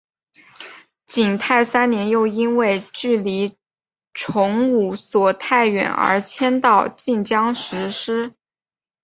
[1.05, 3.55] 景泰三年又因为距离
[4.15, 8.33] 崇武所太远而迁到晋江石狮。